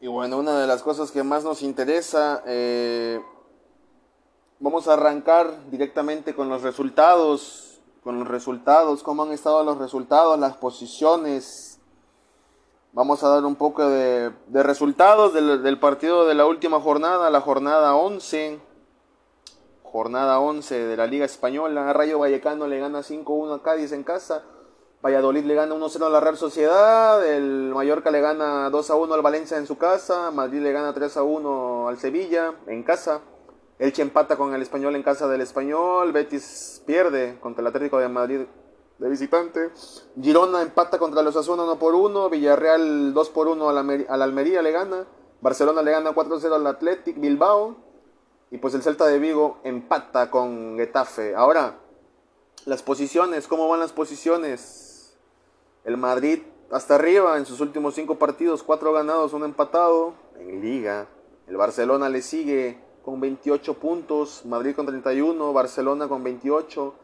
Y 0.00 0.06
bueno, 0.06 0.38
una 0.38 0.60
de 0.60 0.68
las 0.68 0.84
cosas 0.84 1.10
que 1.10 1.24
más 1.24 1.42
nos 1.42 1.60
interesa, 1.60 2.44
eh, 2.46 3.20
vamos 4.60 4.86
a 4.86 4.92
arrancar 4.92 5.68
directamente 5.70 6.36
con 6.36 6.48
los 6.48 6.62
resultados, 6.62 7.80
con 8.04 8.20
los 8.20 8.28
resultados, 8.28 9.02
cómo 9.02 9.24
han 9.24 9.32
estado 9.32 9.64
los 9.64 9.78
resultados, 9.78 10.38
las 10.38 10.56
posiciones. 10.56 11.80
Vamos 12.92 13.24
a 13.24 13.28
dar 13.28 13.44
un 13.44 13.56
poco 13.56 13.88
de, 13.88 14.32
resultados 14.52 15.34
del, 15.34 15.64
del, 15.64 15.80
partido 15.80 16.26
de 16.26 16.34
la 16.36 16.46
última 16.46 16.80
jornada, 16.80 17.28
la 17.28 17.40
jornada 17.40 17.96
11. 17.96 18.60
Jornada 19.82 20.38
11 20.38 20.86
de 20.86 20.96
la 20.96 21.08
Liga 21.08 21.24
Española. 21.24 21.92
Rayo 21.92 22.20
Vallecano 22.20 22.68
le 22.68 22.78
gana 22.78 23.00
5-1 23.00 23.56
a 23.56 23.62
Cádiz 23.64 23.90
en 23.90 24.04
casa. 24.04 24.44
Valladolid 25.00 25.44
le 25.44 25.54
gana 25.54 25.76
1-0 25.76 26.06
a 26.06 26.08
la 26.08 26.18
Real 26.18 26.36
Sociedad, 26.36 27.24
el 27.24 27.70
Mallorca 27.72 28.10
le 28.10 28.20
gana 28.20 28.68
2-1 28.68 29.14
al 29.14 29.22
Valencia 29.22 29.56
en 29.56 29.66
su 29.66 29.78
casa, 29.78 30.32
Madrid 30.32 30.60
le 30.60 30.72
gana 30.72 30.92
3-1 30.92 31.88
al 31.88 31.98
Sevilla 31.98 32.54
en 32.66 32.82
casa, 32.82 33.20
Elche 33.78 34.02
empata 34.02 34.36
con 34.36 34.52
el 34.54 34.62
Español 34.62 34.96
en 34.96 35.04
casa 35.04 35.28
del 35.28 35.40
Español, 35.40 36.10
Betis 36.10 36.82
pierde 36.84 37.38
contra 37.38 37.60
el 37.60 37.68
Atlético 37.68 38.00
de 38.00 38.08
Madrid 38.08 38.40
de 38.98 39.08
visitante, 39.08 39.70
Girona 40.20 40.62
empata 40.62 40.98
contra 40.98 41.22
los 41.22 41.36
Asuna 41.36 41.62
1 41.62 41.78
por 41.78 41.94
1, 41.94 42.28
Villarreal 42.28 43.14
2 43.14 43.30
por 43.30 43.46
1 43.46 43.68
a 43.68 43.72
la 43.72 44.24
Almería 44.24 44.62
le 44.62 44.72
gana, 44.72 45.06
Barcelona 45.40 45.80
le 45.82 45.92
gana 45.92 46.12
4-0 46.12 46.52
al 46.52 46.66
Athletic 46.66 47.20
Bilbao 47.20 47.76
y 48.50 48.58
pues 48.58 48.74
el 48.74 48.82
Celta 48.82 49.06
de 49.06 49.20
Vigo 49.20 49.58
empata 49.62 50.28
con 50.28 50.76
Getafe. 50.76 51.36
Ahora, 51.36 51.78
las 52.64 52.82
posiciones, 52.82 53.46
¿cómo 53.46 53.68
van 53.68 53.78
las 53.78 53.92
posiciones? 53.92 54.87
El 55.88 55.96
Madrid 55.96 56.42
hasta 56.70 56.96
arriba 56.96 57.38
en 57.38 57.46
sus 57.46 57.62
últimos 57.62 57.94
cinco 57.94 58.18
partidos, 58.18 58.62
cuatro 58.62 58.92
ganados, 58.92 59.32
un 59.32 59.42
empatado 59.42 60.12
en 60.38 60.60
liga. 60.60 61.08
El 61.46 61.56
Barcelona 61.56 62.10
le 62.10 62.20
sigue 62.20 62.78
con 63.02 63.22
28 63.22 63.72
puntos, 63.78 64.44
Madrid 64.44 64.76
con 64.76 64.84
31, 64.84 65.50
Barcelona 65.54 66.06
con 66.06 66.22
28, 66.22 66.94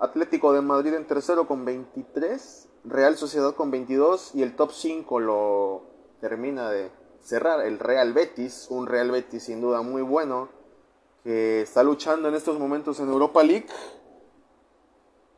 Atlético 0.00 0.52
de 0.52 0.60
Madrid 0.60 0.92
en 0.94 1.06
tercero 1.06 1.46
con 1.46 1.64
23, 1.64 2.68
Real 2.82 3.16
Sociedad 3.16 3.54
con 3.54 3.70
22 3.70 4.34
y 4.34 4.42
el 4.42 4.56
top 4.56 4.72
5 4.72 5.20
lo 5.20 5.82
termina 6.20 6.68
de 6.68 6.90
cerrar 7.20 7.64
el 7.64 7.78
Real 7.78 8.12
Betis, 8.12 8.66
un 8.70 8.88
Real 8.88 9.12
Betis 9.12 9.44
sin 9.44 9.60
duda 9.60 9.82
muy 9.82 10.02
bueno 10.02 10.48
que 11.22 11.60
está 11.60 11.84
luchando 11.84 12.28
en 12.28 12.34
estos 12.34 12.58
momentos 12.58 12.98
en 12.98 13.08
Europa 13.08 13.44
League 13.44 13.68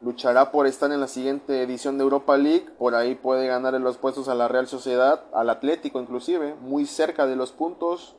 luchará 0.04 0.52
por 0.52 0.66
estar 0.66 0.92
en 0.92 1.00
la 1.00 1.08
siguiente 1.08 1.62
edición 1.62 1.96
de 1.96 2.04
Europa 2.04 2.36
League, 2.36 2.66
por 2.78 2.94
ahí 2.94 3.14
puede 3.14 3.46
ganar 3.46 3.74
en 3.74 3.82
los 3.82 3.96
puestos 3.96 4.28
a 4.28 4.34
la 4.34 4.48
Real 4.48 4.66
Sociedad, 4.66 5.24
al 5.32 5.48
Atlético 5.48 5.98
inclusive, 5.98 6.54
muy 6.60 6.84
cerca 6.84 7.26
de 7.26 7.36
los 7.36 7.52
puntos. 7.52 8.14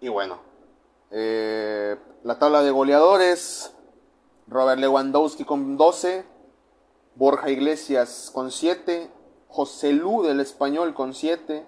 Y 0.00 0.08
bueno, 0.08 0.40
eh, 1.12 1.96
la 2.24 2.38
tabla 2.40 2.62
de 2.62 2.72
goleadores, 2.72 3.72
Robert 4.48 4.80
Lewandowski 4.80 5.44
con 5.44 5.76
12, 5.76 6.24
Borja 7.14 7.50
Iglesias 7.50 8.30
con 8.34 8.50
7, 8.50 9.10
José 9.48 9.92
Lu 9.92 10.24
del 10.24 10.40
Español 10.40 10.92
con 10.92 11.14
7, 11.14 11.64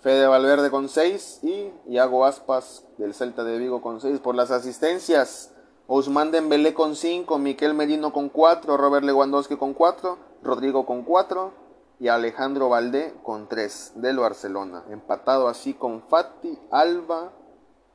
Fede 0.00 0.26
Valverde 0.26 0.70
con 0.70 0.88
6 0.88 1.40
y 1.44 1.70
Iago 1.86 2.24
Aspas 2.24 2.84
del 2.98 3.14
Celta 3.14 3.44
de 3.44 3.58
Vigo 3.58 3.82
con 3.82 4.00
6 4.00 4.18
por 4.18 4.34
las 4.34 4.50
asistencias. 4.50 5.52
Ousmane 5.90 6.30
Dembélé 6.30 6.74
con 6.74 6.94
5, 6.94 7.38
Miquel 7.38 7.72
Merino 7.72 8.12
con 8.12 8.28
4, 8.28 8.76
Robert 8.76 9.06
Lewandowski 9.06 9.56
con 9.56 9.72
4, 9.72 10.18
Rodrigo 10.42 10.84
con 10.84 11.02
4 11.02 11.50
y 11.98 12.08
Alejandro 12.08 12.68
Valdé 12.68 13.14
con 13.22 13.48
3 13.48 13.92
del 13.94 14.18
Barcelona. 14.18 14.84
Empatado 14.90 15.48
así 15.48 15.72
con 15.72 16.02
Fati, 16.02 16.58
Alba, 16.70 17.32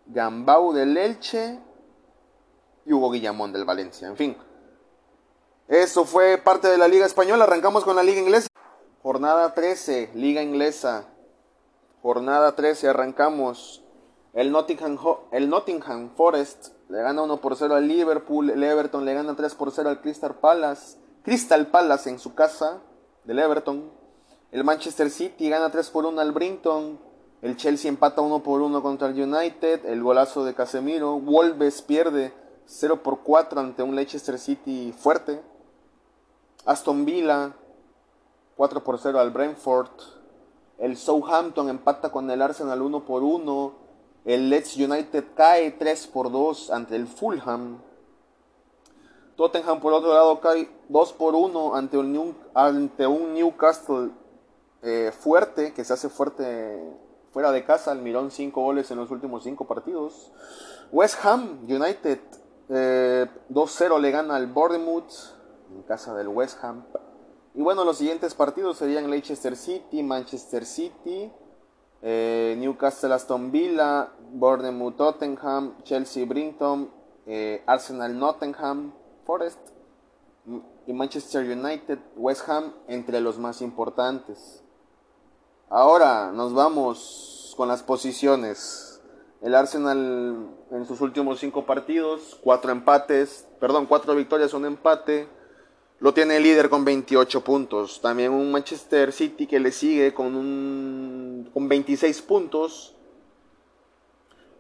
Gambau 0.08 0.74
del 0.74 0.98
Elche 0.98 1.60
y 2.84 2.94
Hugo 2.94 3.12
Guillamón 3.12 3.54
del 3.54 3.64
Valencia. 3.64 4.08
En 4.08 4.18
fin, 4.18 4.38
eso 5.68 6.04
fue 6.04 6.40
parte 6.40 6.70
de 6.70 6.80
la 6.80 6.88
Liga 6.88 7.06
Española. 7.06 7.44
Arrancamos 7.44 7.84
con 7.84 7.96
la 7.96 8.02
Liga 8.02 8.20
Inglesa. 8.20 8.48
Jornada 9.04 9.54
13, 9.54 10.14
Liga 10.16 10.42
Inglesa. 10.42 11.10
Jornada 12.02 12.56
13, 12.56 12.90
arrancamos. 12.90 13.84
El 14.34 14.52
Nottingham, 14.52 14.98
el 15.32 15.48
Nottingham 15.48 16.10
Forest 16.16 16.70
le 16.94 17.02
gana 17.02 17.24
1 17.24 17.38
por 17.38 17.56
0 17.56 17.74
al 17.74 17.88
Liverpool. 17.88 18.52
El 18.52 18.64
Everton 18.64 19.04
le 19.04 19.16
gana 19.16 19.36
3 19.36 19.56
por 19.56 19.72
0 19.72 19.90
al 19.90 20.00
Crystal 20.00 20.36
Palace. 20.36 21.00
Crystal 21.24 21.66
Palace 21.66 22.12
en 22.12 22.20
su 22.20 22.36
casa 22.36 22.82
del 23.24 23.40
Everton. 23.40 23.90
El 24.52 24.64
Manchester 24.64 25.10
City 25.10 25.50
gana 25.50 25.72
3 25.72 25.90
por 25.90 26.06
1 26.06 26.22
al 26.22 26.32
Brinton. 26.34 27.00
El 27.42 27.58
Chelsea 27.58 27.90
empata 27.90 28.22
1 28.22 28.44
por 28.44 28.62
1 28.62 28.84
contra 28.84 29.08
el 29.08 29.20
United. 29.20 29.88
El 29.88 30.04
golazo 30.04 30.46
de 30.46 30.54
Casemiro. 30.54 31.20
Wolves 31.20 31.82
pierde 31.82 32.32
0 32.68 33.02
por 33.02 33.22
4 33.22 33.60
ante 33.60 33.82
un 33.82 33.96
Leicester 33.96 34.38
City 34.38 34.94
fuerte. 34.96 35.42
Aston 36.64 37.06
Villa 37.06 37.54
4 38.56 38.84
por 38.84 39.00
0 39.00 39.20
al 39.20 39.32
Brentford. 39.32 39.90
El 40.78 40.96
Southampton 40.96 41.70
empata 41.70 42.12
con 42.12 42.30
el 42.30 42.40
Arsenal 42.40 42.84
1 42.84 43.04
por 43.04 43.24
1. 43.24 43.83
El 44.26 44.50
Leeds 44.50 44.78
United 44.78 45.26
cae 45.36 45.72
3 45.72 46.08
por 46.08 46.32
2 46.32 46.72
ante 46.72 46.96
el 46.96 47.08
Fulham. 47.08 47.82
Tottenham 49.36 49.82
por 49.82 49.94
otro 49.94 50.14
lado 50.14 50.40
cae 50.40 50.70
2 50.90 51.14
por 51.14 51.36
1 51.36 51.76
ante 51.76 51.98
un, 51.98 52.38
ante 52.54 53.08
un 53.08 53.34
Newcastle 53.34 54.12
eh, 54.82 55.12
fuerte, 55.18 55.74
que 55.74 55.84
se 55.84 55.94
hace 55.94 56.08
fuerte 56.10 56.80
fuera 57.32 57.52
de 57.52 57.66
casa. 57.66 57.92
Almirón 57.92 58.32
5 58.32 58.62
goles 58.62 58.92
en 58.92 58.98
los 58.98 59.12
últimos 59.12 59.44
5 59.44 59.66
partidos. 59.66 60.32
West 60.92 61.26
Ham 61.26 61.66
United 61.68 62.20
2-0 62.70 62.70
eh, 62.70 64.00
le 64.00 64.12
gana 64.12 64.36
al 64.36 64.48
Bournemouth 64.48 65.12
en 65.74 65.84
casa 65.84 66.14
del 66.16 66.28
West 66.30 66.64
Ham. 66.64 66.86
Y 67.56 67.62
bueno, 67.62 67.84
los 67.84 67.98
siguientes 67.98 68.34
partidos 68.34 68.78
serían 68.78 69.10
Leicester 69.10 69.56
City, 69.56 70.02
Manchester 70.02 70.66
City, 70.66 71.32
eh, 72.06 72.56
Newcastle 72.60 73.14
Aston 73.14 73.50
Villa, 73.50 74.12
Bournemouth 74.34 74.98
Tottenham, 74.98 75.82
Chelsea 75.84 76.26
Brinton, 76.26 76.92
eh, 77.26 77.64
Arsenal 77.66 78.20
Nottingham 78.20 78.94
Forest 79.26 79.60
y 80.86 80.92
Manchester 80.92 81.50
United 81.50 81.98
West 82.18 82.50
Ham 82.50 82.74
entre 82.90 83.22
los 83.22 83.40
más 83.40 83.62
importantes. 83.62 84.62
Ahora 85.70 86.34
nos 86.34 86.54
vamos 86.54 87.54
con 87.56 87.70
las 87.70 87.82
posiciones. 87.84 89.02
El 89.42 89.56
Arsenal 89.56 90.50
en 90.72 90.86
sus 90.86 91.00
últimos 91.00 91.40
cinco 91.40 91.66
partidos, 91.66 92.38
cuatro 92.44 92.74
empates, 92.74 93.48
perdón, 93.62 93.86
cuatro 93.86 94.14
victorias, 94.14 94.54
un 94.54 94.66
empate 94.66 95.30
lo 96.04 96.14
tiene 96.14 96.36
el 96.36 96.44
líder 96.44 96.70
con 96.70 96.84
28 96.84 97.46
puntos. 97.46 98.02
También 98.02 98.34
un 98.34 98.52
Manchester 98.52 99.14
City 99.14 99.48
que 99.48 99.62
le 99.62 99.72
sigue 99.72 100.14
con, 100.14 100.36
un, 100.36 101.23
con 101.54 101.68
26 101.68 102.22
puntos. 102.22 102.96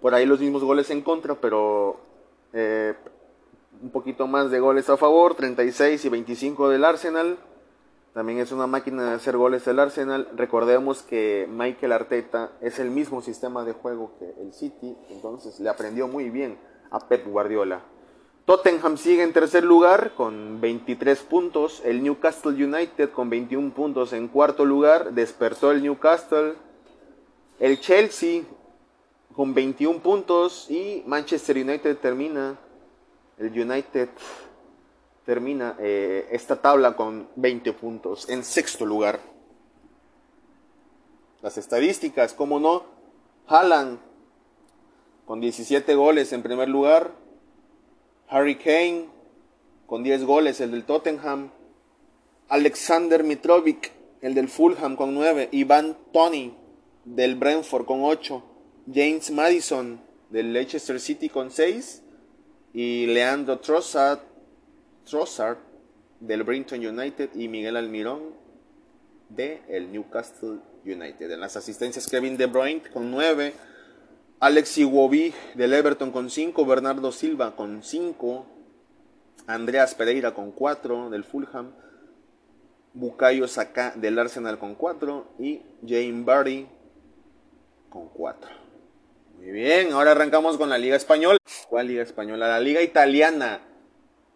Por 0.01 0.13
ahí 0.13 0.25
los 0.25 0.39
mismos 0.39 0.63
goles 0.63 0.89
en 0.89 1.01
contra, 1.01 1.35
pero 1.35 1.99
eh, 2.51 2.93
un 3.81 3.91
poquito 3.91 4.27
más 4.27 4.51
de 4.51 4.59
goles 4.59 4.89
a 4.89 4.97
favor. 4.97 5.35
36 5.35 6.03
y 6.03 6.09
25 6.09 6.69
del 6.69 6.85
Arsenal. 6.85 7.37
También 8.13 8.37
es 8.39 8.51
una 8.51 8.67
máquina 8.67 9.09
de 9.09 9.15
hacer 9.15 9.37
goles 9.37 9.67
el 9.67 9.79
Arsenal. 9.79 10.27
Recordemos 10.35 11.01
que 11.01 11.47
Michael 11.49 11.93
Arteta 11.93 12.51
es 12.61 12.77
el 12.77 12.91
mismo 12.91 13.21
sistema 13.21 13.65
de 13.65 13.73
juego 13.73 14.11
que 14.19 14.33
el 14.39 14.53
City. 14.53 14.95
Entonces 15.09 15.59
le 15.59 15.69
aprendió 15.69 16.07
muy 16.07 16.29
bien 16.29 16.59
a 16.91 16.99
Pep 17.07 17.25
Guardiola. 17.25 17.81
Tottenham 18.45 18.97
sigue 18.97 19.23
en 19.23 19.31
tercer 19.31 19.63
lugar 19.63 20.11
con 20.15 20.61
23 20.61 21.17
puntos. 21.21 21.81
El 21.85 22.03
Newcastle 22.03 22.51
United 22.51 23.09
con 23.11 23.29
21 23.29 23.73
puntos 23.73 24.13
en 24.13 24.27
cuarto 24.27 24.63
lugar. 24.63 25.13
Despertó 25.13 25.71
el 25.71 25.81
Newcastle. 25.81 26.53
El 27.63 27.79
Chelsea 27.79 28.43
con 29.33 29.53
21 29.53 29.99
puntos. 29.99 30.69
Y 30.69 31.01
Manchester 31.05 31.55
United 31.55 31.95
termina. 31.95 32.59
El 33.37 33.57
United 33.57 34.09
termina 35.25 35.77
eh, 35.79 36.27
esta 36.29 36.61
tabla 36.61 36.97
con 36.97 37.29
20 37.37 37.71
puntos 37.71 38.27
en 38.27 38.43
sexto 38.43 38.85
lugar. 38.85 39.21
Las 41.41 41.57
estadísticas, 41.57 42.33
como 42.33 42.59
no. 42.59 42.83
Haaland 43.47 43.97
con 45.25 45.39
17 45.39 45.95
goles 45.95 46.33
en 46.33 46.43
primer 46.43 46.67
lugar. 46.67 47.15
Harry 48.27 48.57
Kane 48.57 49.05
con 49.87 50.03
10 50.03 50.25
goles, 50.25 50.59
el 50.59 50.71
del 50.71 50.83
Tottenham. 50.83 51.49
Alexander 52.49 53.23
Mitrovic, 53.23 53.93
el 54.19 54.33
del 54.33 54.49
Fulham 54.49 54.97
con 54.97 55.13
9. 55.13 55.47
Ivan 55.53 55.97
Tony 56.11 56.57
del 57.05 57.35
Brentford 57.35 57.85
con 57.85 58.03
8. 58.03 58.43
James 58.87 59.31
Madison 59.31 60.01
del 60.29 60.53
Leicester 60.53 60.99
City 60.99 61.29
con 61.29 61.51
6. 61.51 62.01
Y 62.73 63.05
Leandro 63.07 63.59
Trossard, 63.59 64.19
del 66.19 66.43
Brinton 66.43 66.85
United. 66.85 67.29
Y 67.35 67.47
Miguel 67.47 67.77
Almirón 67.77 68.43
del 69.29 69.59
el 69.67 69.91
Newcastle 69.91 70.59
United. 70.85 71.31
En 71.31 71.39
las 71.39 71.55
asistencias 71.55 72.07
Kevin 72.07 72.37
De 72.37 72.45
Bruyne 72.45 72.81
con 72.91 73.09
9, 73.11 73.53
Alex 74.39 74.77
Iwobi 74.77 75.33
del 75.55 75.73
Everton 75.73 76.11
con 76.11 76.29
5, 76.29 76.65
Bernardo 76.65 77.11
Silva 77.11 77.55
con 77.55 77.83
5, 77.83 78.45
Andreas 79.47 79.95
Pereira 79.95 80.33
con 80.33 80.51
4 80.51 81.09
del 81.09 81.23
Fulham, 81.23 81.71
Bukayo 82.93 83.47
Saka 83.47 83.93
del 83.95 84.19
Arsenal 84.19 84.59
con 84.59 84.75
4 84.75 85.35
y 85.39 85.61
Jane 85.85 86.23
Barry 86.23 86.67
con 87.93 88.09
4. 88.09 88.49
Muy 89.37 89.51
bien, 89.51 89.93
ahora 89.93 90.11
arrancamos 90.11 90.57
con 90.57 90.67
la 90.67 90.79
Liga 90.79 90.95
Española. 90.95 91.37
¿Cuál 91.69 91.87
Liga 91.87 92.01
Española? 92.01 92.47
La 92.47 92.59
Liga 92.59 92.81
Italiana, 92.81 93.59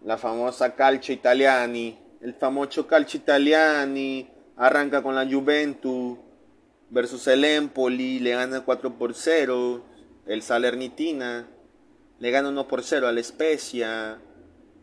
la 0.06 0.20
famosa 0.20 0.76
Calcio 0.76 1.12
Italiani, 1.12 1.98
el 2.22 2.36
famoso 2.36 2.86
Calcio 2.86 3.20
Italiani 3.20 4.30
arranca 4.58 5.02
con 5.02 5.16
la 5.16 5.26
Juventus 5.26 6.20
versus 6.92 7.26
el 7.26 7.44
Empoli, 7.46 8.20
le 8.20 8.30
gana 8.36 8.62
4 8.62 8.94
por 8.94 9.16
0, 9.16 9.84
el 10.28 10.44
Salernitina 10.44 11.48
le 12.20 12.30
gana 12.30 12.50
1 12.50 12.68
por 12.68 12.84
0 12.84 13.08
al 13.08 13.24
Spezia, 13.24 14.20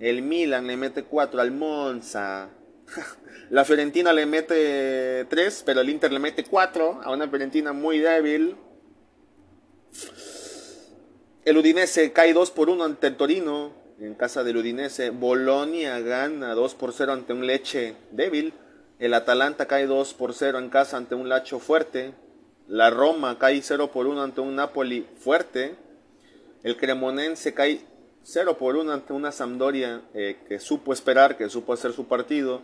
el 0.01 0.23
Milan 0.23 0.67
le 0.67 0.77
mete 0.77 1.05
4 1.05 1.41
al 1.41 1.53
Monza, 1.53 2.51
la 3.51 3.65
Fiorentina 3.65 4.13
le 4.13 4.27
mete 4.27 5.27
3, 5.27 5.63
pero 5.65 5.81
el 5.81 5.91
Inter 5.91 6.13
le 6.13 6.19
mete 6.19 6.43
4 6.43 7.03
a 7.05 7.13
una 7.13 7.29
Fiorentina 7.29 7.73
muy 7.73 8.01
débil. 8.01 8.57
El 11.45 11.59
Udinese 11.59 12.13
cae 12.13 12.33
2 12.33 12.51
por 12.53 12.71
1 12.71 12.85
ante 12.85 13.07
el 13.07 13.17
Torino, 13.17 13.73
en 14.01 14.15
casa 14.15 14.45
del 14.45 14.57
Udinese. 14.57 15.11
Bolonia 15.11 16.01
gana 16.01 16.55
2 16.55 16.75
por 16.75 16.93
0 16.93 17.13
ante 17.13 17.33
un 17.33 17.47
Leche 17.47 17.97
débil. 18.13 18.55
El 18.99 19.15
Atalanta 19.15 19.67
cae 19.67 19.87
2 19.87 20.15
por 20.15 20.35
0 20.35 20.59
en 20.59 20.71
casa 20.71 20.97
ante 20.97 21.15
un 21.15 21.29
Lacho 21.29 21.59
fuerte. 21.59 22.15
La 22.67 22.91
Roma 22.91 23.39
cae 23.39 23.61
0 23.61 23.91
por 23.93 24.07
1 24.07 24.23
ante 24.23 24.41
un 24.41 24.57
Napoli 24.57 25.07
fuerte. 25.19 25.77
El 26.63 26.77
Cremonense 26.77 27.53
cae 27.53 27.81
0 28.23 28.57
por 28.57 28.77
1 28.77 28.91
ante 28.91 29.13
una 29.13 29.33
Sampdoria 29.33 30.03
eh, 30.15 30.39
que 30.49 30.59
supo 30.59 30.93
esperar, 30.93 31.37
que 31.37 31.51
supo 31.51 31.75
hacer 31.75 31.93
su 31.93 32.07
partido. 32.07 32.63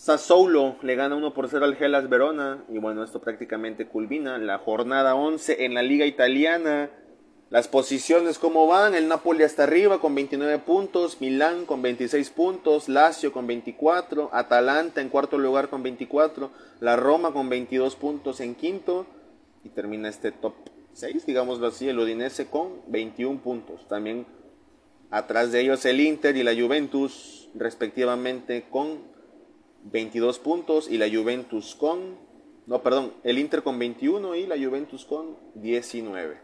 Sassuolo 0.00 0.76
le 0.80 0.94
gana 0.94 1.14
1 1.14 1.34
por 1.34 1.50
0 1.50 1.62
al 1.62 1.76
Gelas 1.76 2.08
Verona. 2.08 2.64
Y 2.70 2.78
bueno, 2.78 3.04
esto 3.04 3.20
prácticamente 3.20 3.86
culmina 3.86 4.38
la 4.38 4.56
jornada 4.56 5.14
11 5.14 5.66
en 5.66 5.74
la 5.74 5.82
Liga 5.82 6.06
Italiana. 6.06 6.88
Las 7.50 7.68
posiciones 7.68 8.38
como 8.38 8.66
van, 8.66 8.94
el 8.94 9.08
Napoli 9.08 9.42
hasta 9.42 9.64
arriba 9.64 10.00
con 10.00 10.14
29 10.14 10.60
puntos, 10.60 11.20
Milán 11.20 11.66
con 11.66 11.82
26 11.82 12.30
puntos, 12.30 12.88
Lazio 12.88 13.30
con 13.30 13.46
24, 13.46 14.30
Atalanta 14.32 15.02
en 15.02 15.10
cuarto 15.10 15.36
lugar 15.36 15.68
con 15.68 15.82
24, 15.82 16.50
la 16.80 16.96
Roma 16.96 17.34
con 17.34 17.50
22 17.50 17.94
puntos 17.96 18.40
en 18.40 18.54
quinto 18.54 19.04
y 19.64 19.68
termina 19.68 20.08
este 20.08 20.32
top 20.32 20.54
6, 20.94 21.26
digámoslo 21.26 21.66
así, 21.66 21.90
el 21.90 21.98
Udinese 21.98 22.46
con 22.46 22.80
21 22.86 23.42
puntos. 23.42 23.86
También 23.86 24.24
atrás 25.10 25.52
de 25.52 25.60
ellos 25.60 25.84
el 25.84 26.00
Inter 26.00 26.38
y 26.38 26.42
la 26.42 26.54
Juventus 26.54 27.50
respectivamente 27.54 28.64
con 28.70 29.19
22 29.84 30.38
puntos 30.38 30.88
y 30.90 30.98
la 30.98 31.08
Juventus 31.08 31.74
con, 31.74 32.16
no, 32.66 32.82
perdón, 32.82 33.12
el 33.24 33.38
Inter 33.38 33.62
con 33.62 33.78
21 33.78 34.36
y 34.36 34.46
la 34.46 34.56
Juventus 34.56 35.04
con 35.04 35.36
19. 35.54 36.38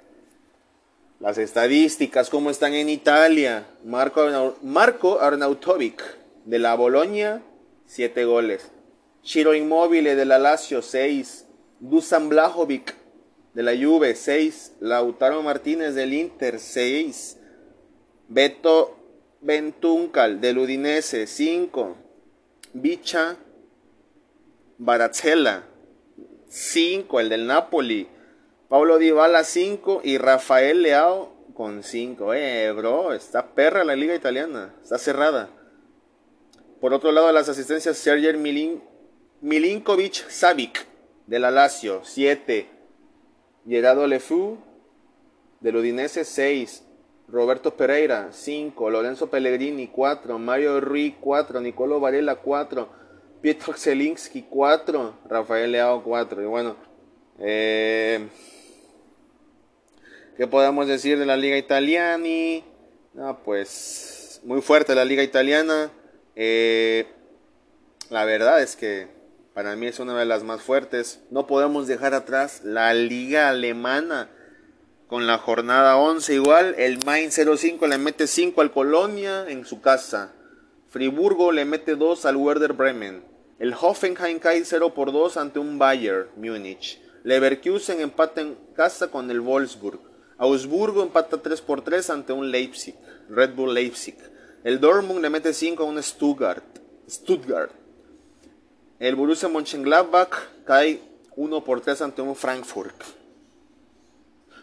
Las 1.19 1.39
estadísticas, 1.39 2.29
cómo 2.29 2.51
están 2.51 2.75
en 2.75 2.89
Italia. 2.89 3.67
Marco, 3.85 4.55
Marco 4.63 5.21
Arnautovic 5.21 6.03
de 6.45 6.59
la 6.59 6.75
Boloña, 6.75 7.43
7 7.87 8.25
goles. 8.25 8.71
Chiro 9.23 9.55
Immobile 9.55 10.15
de 10.15 10.25
la 10.25 10.39
Lazio, 10.39 10.83
6. 10.83 11.47
Dusan 11.81 12.29
Blajovic 12.29 12.95
de 13.55 13.63
la 13.63 13.73
Juve, 13.77 14.15
6. 14.15 14.73
Lautaro 14.81 15.43
Martínez 15.43 15.95
del 15.95 16.13
Inter, 16.13 16.61
6. 16.61 17.39
Beto 18.29 18.97
Bentuncal 19.41 20.41
del 20.41 20.59
Udinese, 20.59 21.27
5. 21.27 21.97
Bicha 22.79 23.39
Barazzella, 24.77 25.65
5. 26.47 27.21
El 27.21 27.31
del 27.31 27.47
Napoli, 27.47 28.07
Pablo 28.69 28.99
Dybala 28.99 29.45
5 29.45 30.03
y 30.05 30.19
Rafael 30.19 30.83
Leao 30.83 31.33
con 31.55 31.83
5. 31.83 32.35
Eh, 32.35 32.73
bro, 32.73 33.15
está 33.15 33.55
perra 33.55 33.83
la 33.83 33.97
liga 33.97 34.15
italiana, 34.15 34.75
está 34.83 34.99
cerrada. 34.99 35.49
Por 36.79 36.93
otro 36.93 37.13
lado, 37.13 37.33
las 37.33 37.49
asistencias 37.49 37.97
Sergej 37.97 38.37
Milin, 38.37 38.83
Milinkovic 39.41 40.29
Savic 40.29 40.87
de 41.27 41.39
la 41.39 41.51
Lazio 41.51 42.03
7. 42.05 42.69
Gerardo 43.67 44.07
Lefou 44.07 44.59
del 45.61 45.77
Udinese 45.77 46.27
6. 46.27 46.86
Roberto 47.29 47.77
Pereira 47.77 48.29
5. 48.31 48.91
Lorenzo 48.91 49.29
Pellegrini 49.29 49.89
4. 49.89 50.39
Mario 50.39 50.81
Rui 50.81 51.17
4. 51.21 51.61
Nicolo 51.61 52.01
Varela 52.01 52.37
4. 52.37 52.89
Pietro 53.41 53.75
Zelinski 53.75 54.47
4. 54.49 55.19
Rafael 55.29 55.73
Leao 55.73 56.03
4. 56.03 56.43
Y 56.43 56.47
bueno, 56.47 56.77
eh, 57.39 58.29
¿Qué 60.37 60.47
podemos 60.47 60.87
decir 60.87 61.19
de 61.19 61.25
la 61.25 61.39
Liga 61.39 61.57
Italiana? 61.57 62.63
No, 63.15 63.43
pues 63.43 64.43
muy 64.45 64.61
fuerte 64.61 64.95
la 64.95 65.07
Liga 65.07 65.23
Italiana. 65.23 65.91
Eh, 66.35 67.07
la 68.11 68.27
verdad 68.27 68.61
es 68.61 68.77
que 68.77 69.09
para 69.55 69.75
mí 69.77 69.87
es 69.87 69.99
una 69.99 70.19
de 70.19 70.27
las 70.27 70.43
más 70.43 70.61
fuertes. 70.61 71.21
No 71.31 71.47
podemos 71.47 71.87
dejar 71.87 72.13
atrás 72.13 72.61
la 72.65 72.93
Liga 72.93 73.49
Alemana 73.49 74.29
con 75.07 75.27
la 75.27 75.39
jornada 75.39 75.97
11 75.97 76.35
igual. 76.35 76.75
El 76.79 76.99
Main 77.05 77.31
05 77.31 77.87
le 77.87 77.99
mete 77.99 78.27
5 78.27 78.61
al 78.61 78.73
Colonia 78.73 79.49
en 79.49 79.65
su 79.65 79.81
casa. 79.81 80.33
Friburgo 80.89 81.53
le 81.53 81.65
mete 81.65 81.97
2 81.97 82.27
al 82.27 82.37
Werder 82.37 82.73
Bremen. 82.73 83.25
El 83.59 83.75
Hoffenheim 83.75 84.39
cae 84.39 84.65
0 84.65 84.95
por 84.95 85.13
2 85.13 85.37
ante 85.37 85.59
un 85.59 85.79
Bayern 85.79 86.29
Múnich. 86.37 87.01
Leverkusen 87.25 88.01
empata 88.01 88.41
en 88.41 88.57
casa 88.75 89.09
con 89.09 89.31
el 89.31 89.41
Wolfsburg. 89.41 90.01
Augsburgo 90.39 91.03
empata 91.03 91.41
3 91.41 91.61
por 91.63 91.83
3 91.83 92.11
ante 92.11 92.33
un 92.33 92.51
Leipzig, 92.51 92.95
Red 93.31 93.55
Bull 93.55 93.73
Leipzig. 93.73 94.17
El 94.65 94.81
Dortmund 94.81 95.23
le 95.23 95.31
mete 95.31 95.55
5 95.55 95.83
a 95.83 95.87
un 95.87 96.03
Stuttgart. 96.03 96.65
Stuttgart. 97.09 97.73
El 98.99 99.15
Borussia 99.15 99.49
Mönchengladbach 99.49 100.65
cae 100.65 101.01
1 101.37 101.65
por 101.65 101.81
3 101.81 102.03
ante 102.03 102.23
un 102.23 102.37
Frankfurt. 102.37 103.26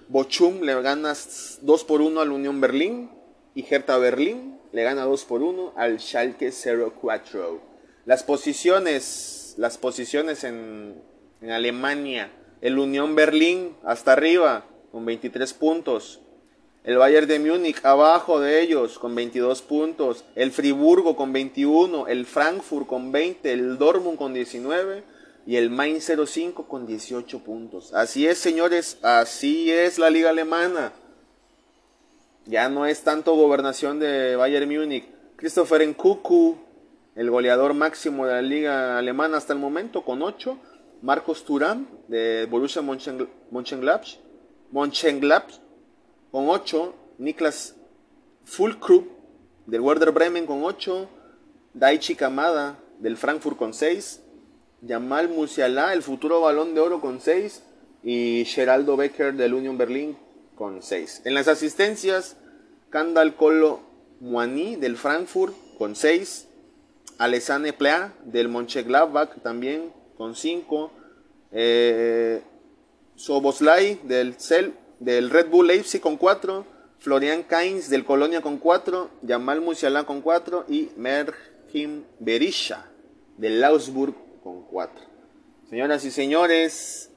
Bochum 0.10 0.62
le 0.62 0.82
gana 0.82 1.14
2 1.62 1.84
por 1.86 2.02
1 2.02 2.22
al 2.22 2.32
Unión 2.32 2.62
Berlín 2.62 3.10
y 3.56 3.66
Hertha 3.70 3.98
Berlín 3.98 4.60
le 4.72 4.84
gana 4.84 5.04
2 5.04 5.26
por 5.26 5.42
1 5.42 5.74
al 5.76 6.00
Schalke 6.00 6.52
04. 6.52 7.62
Las 8.06 8.24
posiciones, 8.24 9.56
las 9.58 9.78
posiciones 9.78 10.44
en, 10.44 11.02
en 11.42 11.52
Alemania, 11.52 12.32
el 12.62 12.80
Unión 12.80 13.16
Berlín 13.16 13.76
hasta 13.84 14.14
arriba 14.14 14.66
con 14.92 15.06
23 15.06 15.54
puntos. 15.54 16.22
El 16.84 16.98
Bayern 16.98 17.28
de 17.28 17.40
Múnich 17.40 17.84
abajo 17.86 18.42
de 18.42 18.62
ellos 18.62 19.00
con 19.00 19.16
22 19.16 19.62
puntos. 19.62 20.26
El 20.36 20.52
Friburgo 20.52 21.16
con 21.16 21.32
21. 21.32 22.08
El 22.08 22.26
Frankfurt 22.26 22.88
con 22.88 23.12
20. 23.14 23.54
El 23.54 23.78
Dortmund 23.78 24.18
con 24.18 24.34
19. 24.34 25.04
Y 25.46 25.58
el 25.58 25.70
Main 25.70 26.00
05 26.02 26.68
con 26.68 26.86
18 26.86 27.40
puntos. 27.40 27.94
Así 27.94 28.28
es, 28.28 28.38
señores. 28.38 28.98
Así 29.02 29.72
es 29.72 30.00
la 30.00 30.10
liga 30.10 30.30
alemana. 30.30 30.94
Ya 32.46 32.70
no 32.70 32.86
es 32.86 33.04
tanto 33.04 33.36
gobernación 33.36 34.00
de 34.00 34.36
Bayern 34.36 34.70
Múnich. 34.70 35.06
Christopher 35.36 35.88
Nkuku, 35.88 36.58
el 37.16 37.30
goleador 37.30 37.74
máximo 37.74 38.26
de 38.26 38.34
la 38.34 38.42
liga 38.42 38.98
alemana 38.98 39.38
hasta 39.38 39.54
el 39.54 39.60
momento, 39.60 40.04
con 40.04 40.22
8. 40.22 40.58
Marcos 41.04 41.44
Turán, 41.44 41.86
de 42.08 42.48
Borussia 42.50 42.82
Mönchengladbach 42.82 44.18
Mönchengladbach 44.72 45.60
con 46.32 46.48
8, 46.48 46.96
Niklas 47.18 47.76
Fulkrup 48.46 49.12
del 49.66 49.82
Werder 49.82 50.12
Bremen 50.12 50.46
con 50.46 50.64
8, 50.64 51.10
Daichi 51.74 52.16
Kamada 52.16 52.80
del 53.00 53.18
Frankfurt 53.18 53.58
con 53.58 53.74
6, 53.74 54.23
Jamal 54.88 55.30
Musiala, 55.30 55.94
el 55.94 56.04
futuro 56.04 56.42
balón 56.42 56.76
de 56.76 56.82
oro 56.82 57.00
con 57.00 57.22
6 57.22 57.64
y 58.04 58.44
Geraldo 58.46 58.98
Becker 58.98 59.34
del 59.34 59.54
Union 59.54 59.78
Berlin 59.78 60.18
con 60.56 60.82
6. 60.82 61.22
En 61.26 61.34
las 61.34 61.48
asistencias, 61.48 62.36
Kandal 62.90 63.36
Colo 63.36 63.80
Muani 64.20 64.76
del 64.76 64.98
Frankfurt 64.98 65.54
con 65.78 65.96
6, 65.96 66.48
Alessane 67.18 67.72
Plea 67.72 68.14
del 68.26 68.50
Mönchengladbach 68.50 69.42
también 69.42 69.94
con 70.18 70.36
5, 70.36 70.92
eh, 71.52 72.42
Soboslai 73.16 74.00
del, 74.04 74.36
Cel, 74.38 74.74
del 75.00 75.30
Red 75.30 75.48
Bull 75.48 75.68
Leipzig 75.68 76.02
con 76.02 76.18
4, 76.18 76.66
Florian 77.00 77.44
Kainz 77.44 77.90
del 77.90 78.04
Colonia 78.04 78.42
con 78.42 78.58
4, 78.58 79.10
Jamal 79.26 79.62
Musiala 79.62 80.04
con 80.04 80.22
4 80.22 80.66
y 80.68 80.90
Merkim 80.98 82.04
Berisha 82.20 82.90
del 83.38 83.64
Augsburg 83.64 84.23
con 84.44 84.64
4. 84.64 85.06
Señoras 85.70 86.04
y 86.04 86.12
señores, 86.12 87.10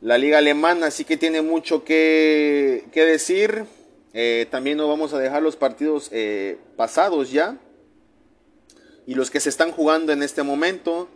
la 0.00 0.16
liga 0.16 0.38
alemana 0.38 0.90
sí 0.90 1.04
que 1.04 1.18
tiene 1.18 1.42
mucho 1.42 1.84
que, 1.84 2.88
decir. 2.94 3.66
Eh, 4.14 4.46
también 4.50 4.78
no 4.78 4.88
vamos 4.88 5.12
a 5.12 5.18
dejar 5.18 5.42
los 5.42 5.56
partidos 5.56 6.08
eh, 6.10 6.58
pasados 6.76 7.30
ya. 7.30 7.58
Y 9.06 9.14
los 9.14 9.30
que 9.30 9.40
se 9.40 9.50
están 9.50 9.70
jugando 9.70 10.12
en 10.12 10.22
este 10.22 10.42
momento 10.42 11.08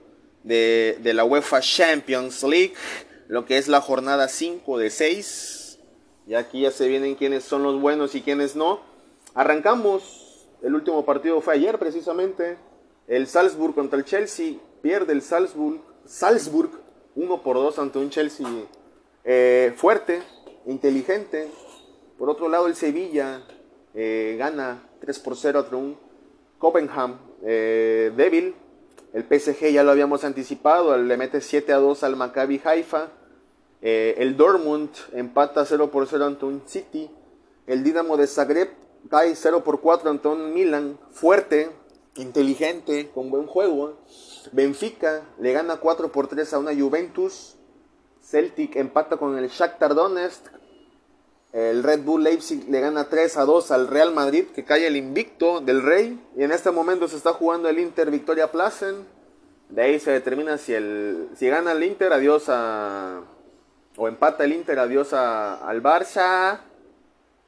de, 0.45 0.99
de 1.03 1.15
la 1.15 1.25
UEFA 1.25 1.61
Champions 1.61 2.43
League. 2.43 2.75
Lo 3.29 3.47
que 3.47 3.57
es 3.57 3.69
la 3.69 3.81
jornada 3.81 4.29
5 4.29 4.79
de 4.79 4.91
6. 4.91 5.79
Y 6.27 6.35
aquí 6.35 6.63
ya 6.63 6.71
se 6.71 6.87
vienen 6.87 7.15
quiénes 7.15 7.45
son 7.45 7.63
los 7.63 7.81
buenos 7.81 8.15
y 8.15 8.21
quiénes 8.21 8.57
no. 8.57 8.81
Arrancamos. 9.35 10.47
El 10.63 10.75
último 10.75 11.05
partido 11.05 11.41
fue 11.41 11.55
ayer 11.55 11.79
precisamente. 11.79 12.59
El 13.09 13.27
Salzburg 13.27 13.75
contra 13.75 13.99
el 13.99 14.05
Chelsea. 14.05 14.55
Pierde 14.83 15.13
el 15.13 15.23
Salzburg. 15.23 15.81
Salzburg 16.05 16.71
1 17.15 17.43
por 17.43 17.55
2 17.57 17.79
ante 17.79 17.99
un 18.01 18.11
Chelsea 18.11 18.47
eh, 19.25 19.73
fuerte, 19.77 20.21
inteligente. 20.67 21.49
Por 22.19 22.29
otro 22.29 22.49
lado, 22.49 22.67
el 22.67 22.75
Sevilla 22.75 23.43
eh, 23.95 24.35
gana 24.37 24.83
3 25.01 25.19
por 25.21 25.37
0 25.37 25.61
ante 25.61 25.77
un 25.77 25.97
Copenhagen 26.59 27.17
eh, 27.45 28.13
débil. 28.17 28.57
El 29.13 29.23
PSG 29.23 29.71
ya 29.71 29.85
lo 29.85 29.93
habíamos 29.93 30.25
anticipado, 30.25 30.97
le 30.97 31.17
mete 31.17 31.41
7 31.41 31.73
a 31.73 31.77
2 31.77 32.03
al 32.03 32.17
Maccabi 32.17 32.61
Haifa. 32.65 33.11
el 33.81 34.37
Dortmund 34.37 34.91
empata 35.13 35.65
0 35.65 35.91
por 35.93 36.09
0 36.09 36.25
ante 36.25 36.45
un 36.45 36.63
City. 36.67 37.09
El 37.69 37.85
Dinamo 37.85 38.17
de 38.17 38.27
Zagreb 38.27 38.71
cae 39.09 39.37
0 39.37 39.63
por 39.63 39.81
4 39.81 40.11
ante 40.11 40.29
un 40.29 40.53
Milan 40.55 40.99
fuerte, 41.13 41.71
inteligente, 42.17 43.11
con 43.15 43.31
buen 43.31 43.47
juego. 43.47 43.99
Benfica 44.53 45.23
le 45.39 45.53
gana 45.53 45.77
4 45.77 46.11
por 46.11 46.27
3 46.29 46.53
a 46.55 46.59
una 46.59 46.75
Juventus. 46.75 47.57
Celtic 48.23 48.77
empata 48.77 49.17
con 49.17 49.37
el 49.39 49.49
Shakhtar 49.49 49.95
Donetsk. 49.95 50.47
El 51.53 51.83
Red 51.83 52.01
Bull 52.01 52.25
Leipzig 52.25 52.69
le 52.71 52.81
gana 52.81 53.09
3 53.09 53.37
a 53.37 53.45
2 53.45 53.71
al 53.73 53.89
Real 53.89 54.13
Madrid, 54.13 54.47
que 54.55 54.65
cae 54.65 54.87
el 54.87 54.97
invicto 54.97 55.61
del 55.61 55.83
Rey. 55.83 56.19
Y 56.37 56.45
en 56.45 56.53
este 56.53 56.71
momento 56.71 57.09
se 57.09 57.17
está 57.17 57.33
jugando 57.35 57.69
el 57.69 57.79
Inter 57.79 58.11
Victoria 58.11 58.51
Plassen. 58.51 59.07
De 59.69 59.83
ahí 59.83 60.01
se 60.01 60.11
determina 60.11 60.59
si, 60.59 60.73
el, 60.75 61.29
si 61.37 61.49
gana 61.49 61.73
el 61.73 61.83
Inter, 61.83 62.13
adiós 62.13 62.45
a. 62.49 63.21
O 63.97 64.09
empata 64.09 64.45
el 64.45 64.53
Inter, 64.55 64.79
adiós 64.79 65.13
a, 65.13 65.67
al 65.69 65.83
Barça. 65.83 66.61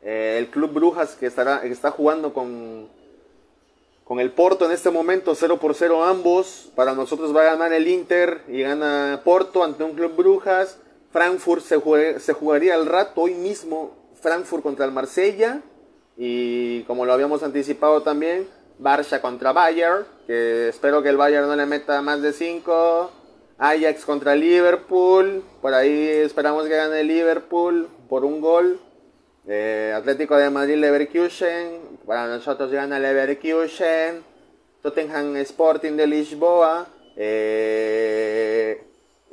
Eh, 0.03 0.37
el 0.39 0.51
Club 0.51 0.73
Brujas 0.73 1.15
que, 1.15 1.27
estará, 1.27 1.63
que 1.63 1.69
está 1.69 1.91
jugando 1.91 2.35
con 2.35 2.91
con 4.05 4.21
el 4.21 4.31
Porto 4.31 4.67
en 4.67 4.73
este 4.73 4.91
momento 4.91 5.35
0 5.35 5.59
por 5.59 5.75
0 5.75 6.05
ambos. 6.05 6.71
Para 6.75 6.95
nosotros 6.95 7.35
va 7.35 7.43
a 7.43 7.57
ganar 7.57 7.73
el 7.73 7.89
Inter 7.89 8.43
y 8.49 8.63
gana 8.63 9.23
Porto 9.25 9.65
ante 9.65 9.83
un 9.83 9.95
club 9.95 10.15
Brujas. 10.17 10.79
Frankfurt 11.11 11.63
se, 11.63 12.21
se 12.21 12.33
jugaría 12.33 12.75
al 12.75 12.87
rato 12.87 13.23
hoy 13.23 13.35
mismo. 13.35 13.97
Frankfurt 14.21 14.63
contra 14.63 14.85
el 14.85 14.93
Marsella. 14.93 15.63
Y 16.17 16.83
como 16.83 17.07
lo 17.07 17.13
habíamos 17.13 17.43
anticipado 17.43 18.03
también, 18.03 18.47
Barça 18.79 19.21
contra 19.21 19.53
Bayern. 19.53 20.05
Que 20.27 20.69
espero 20.69 21.03
que 21.03 21.09
el 21.09 21.17
Bayern 21.17 21.49
no 21.49 21.57
le 21.57 21.67
meta 21.67 22.03
más 22.03 22.21
de 22.21 22.33
5. 22.33 23.11
Ajax 23.59 24.05
contra 24.05 24.35
Liverpool. 24.35 25.43
Por 25.63 25.73
ahí 25.73 26.09
esperamos 26.09 26.67
que 26.67 26.77
gane 26.77 27.05
Liverpool 27.05 27.89
por 28.09 28.25
un 28.25 28.41
gol. 28.41 28.81
Eh, 29.47 29.93
Atlético 29.95 30.39
de 30.39 30.49
Madrid 30.49 30.77
Leverkusen, 30.77 31.99
para 32.07 32.27
nosotros 32.27 32.71
gana 32.71 32.99
Leverkusen, 32.99 34.25
Tottenham 34.81 35.37
Sporting 35.37 35.93
de 35.93 36.07
Lisboa, 36.07 36.87
eh, 37.15 38.83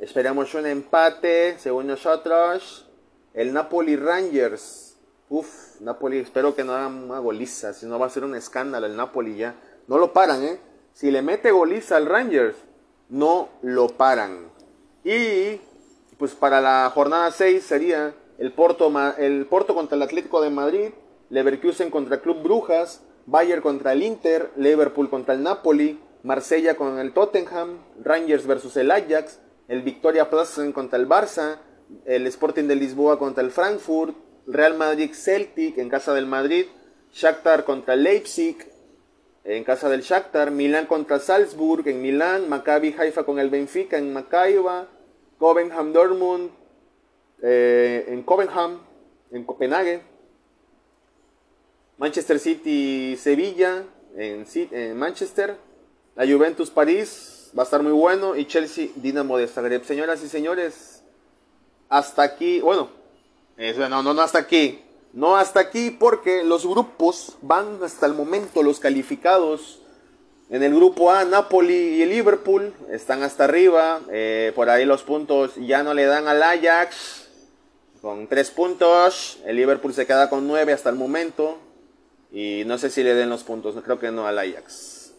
esperamos 0.00 0.52
un 0.52 0.66
empate, 0.66 1.56
según 1.58 1.86
nosotros, 1.86 2.90
el 3.32 3.54
Napoli 3.54 3.96
Rangers, 3.96 4.98
uff, 5.30 5.80
Napoli, 5.80 6.18
espero 6.18 6.54
que 6.54 6.62
no 6.62 6.74
hagan 6.74 7.04
una 7.04 7.18
goliza, 7.18 7.72
si 7.72 7.86
no 7.86 7.98
va 7.98 8.04
a 8.04 8.10
ser 8.10 8.24
un 8.24 8.34
escándalo 8.34 8.84
el 8.84 8.94
Napoli 8.94 9.36
ya, 9.36 9.54
no 9.88 9.96
lo 9.96 10.12
paran, 10.12 10.42
eh, 10.42 10.60
si 10.92 11.10
le 11.10 11.22
mete 11.22 11.50
goliza 11.52 11.96
al 11.96 12.04
Rangers, 12.04 12.56
no 13.08 13.48
lo 13.62 13.88
paran, 13.88 14.50
y 15.04 15.58
pues 16.18 16.34
para 16.34 16.60
la 16.60 16.92
jornada 16.94 17.30
6 17.30 17.64
sería 17.64 18.12
el 18.38 18.52
Porto, 18.52 18.92
el 19.18 19.46
Porto 19.46 19.74
contra 19.74 19.96
el 19.96 20.02
Atlético 20.02 20.40
de 20.40 20.50
Madrid, 20.50 20.90
Leverkusen 21.30 21.90
contra 21.90 22.16
el 22.16 22.22
Club 22.22 22.42
Brujas, 22.42 23.02
Bayern 23.26 23.62
contra 23.62 23.92
el 23.92 24.02
Inter, 24.02 24.50
Liverpool 24.56 25.08
contra 25.08 25.34
el 25.34 25.42
Napoli, 25.42 26.00
Marsella 26.22 26.76
con 26.76 26.98
el 26.98 27.12
Tottenham, 27.12 27.78
Rangers 28.02 28.46
versus 28.46 28.76
el 28.76 28.90
Ajax, 28.90 29.40
el 29.68 29.82
Victoria 29.82 30.30
Plassen 30.30 30.72
contra 30.72 30.98
el 30.98 31.08
Barça, 31.08 31.58
el 32.04 32.26
Sporting 32.26 32.64
de 32.64 32.76
Lisboa 32.76 33.18
contra 33.18 33.42
el 33.42 33.50
Frankfurt, 33.50 34.16
Real 34.46 34.76
Madrid 34.76 35.12
Celtic 35.14 35.78
en 35.78 35.88
casa 35.88 36.14
del 36.14 36.26
Madrid, 36.26 36.66
Shakhtar 37.12 37.64
contra 37.64 37.96
Leipzig 37.96 38.56
en 39.44 39.64
casa 39.64 39.88
del 39.88 40.02
Shakhtar, 40.02 40.50
Milán 40.50 40.86
contra 40.86 41.18
Salzburg 41.18 41.86
en 41.88 42.00
Milán, 42.00 42.48
Maccabi 42.48 42.94
Haifa 42.96 43.24
con 43.24 43.38
el 43.38 43.50
Benfica 43.50 43.98
en 43.98 44.12
Macaiba, 44.12 44.88
Copenhagen 45.38 45.92
Dortmund 45.92 46.50
eh, 47.42 48.04
en 48.08 48.22
Copenhagen, 48.22 48.78
en 49.32 49.44
Copenhague, 49.44 50.00
Manchester 51.98 52.38
City, 52.38 53.16
Sevilla, 53.16 53.84
en, 54.16 54.96
Manchester, 54.96 55.56
la 56.14 56.24
Juventus 56.24 56.70
París, 56.70 57.50
va 57.56 57.62
a 57.62 57.64
estar 57.64 57.82
muy 57.82 57.92
bueno, 57.92 58.36
y 58.36 58.46
Chelsea, 58.46 58.88
Dinamo 58.96 59.36
de 59.38 59.48
Zagreb. 59.48 59.84
Señoras 59.84 60.22
y 60.22 60.28
señores, 60.28 61.02
hasta 61.88 62.22
aquí, 62.22 62.60
bueno, 62.60 62.90
no, 63.56 64.02
no, 64.02 64.14
no 64.14 64.22
hasta 64.22 64.38
aquí, 64.38 64.80
no 65.12 65.36
hasta 65.36 65.60
aquí 65.60 65.90
porque 65.90 66.44
los 66.44 66.64
grupos 66.66 67.36
van 67.42 67.82
hasta 67.82 68.06
el 68.06 68.14
momento, 68.14 68.62
los 68.62 68.78
calificados. 68.78 69.80
En 70.48 70.62
el 70.62 70.74
grupo 70.74 71.10
A, 71.10 71.24
Napoli 71.24 71.74
y 71.74 72.04
Liverpool 72.04 72.74
están 72.90 73.22
hasta 73.22 73.44
arriba. 73.44 74.00
Eh, 74.10 74.52
por 74.54 74.68
ahí 74.68 74.84
los 74.84 75.02
puntos 75.02 75.52
ya 75.56 75.82
no 75.82 75.94
le 75.94 76.04
dan 76.04 76.28
al 76.28 76.42
Ajax 76.42 77.21
con 78.02 78.26
3 78.26 78.50
puntos. 78.50 79.38
El 79.46 79.56
Liverpool 79.56 79.94
se 79.94 80.06
queda 80.06 80.28
con 80.28 80.46
9 80.46 80.72
hasta 80.72 80.90
el 80.90 80.96
momento. 80.96 81.58
Y 82.30 82.64
no 82.66 82.76
sé 82.76 82.90
si 82.90 83.02
le 83.02 83.14
den 83.14 83.30
los 83.30 83.44
puntos, 83.44 83.76
creo 83.82 83.98
que 83.98 84.10
no 84.10 84.26
al 84.26 84.38
Ajax. 84.38 85.14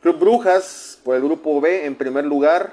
Club 0.00 0.18
Brujas 0.18 0.98
por 1.04 1.14
el 1.14 1.22
grupo 1.22 1.60
B 1.60 1.84
en 1.84 1.94
primer 1.94 2.24
lugar. 2.24 2.72